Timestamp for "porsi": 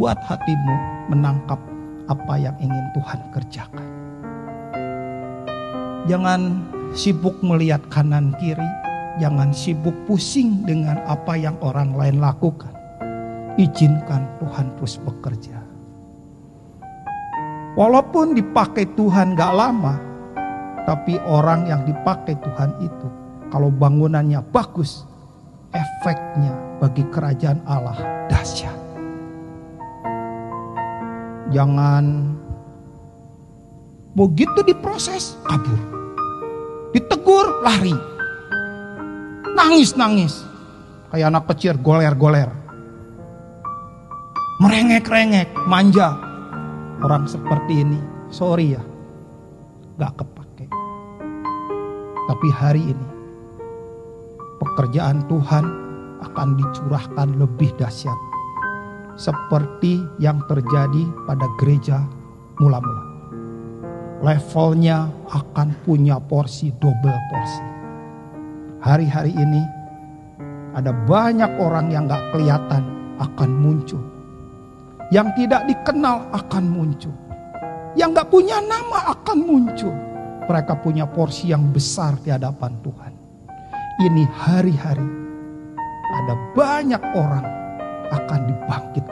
66.16-66.72, 67.28-67.64, 81.06-81.50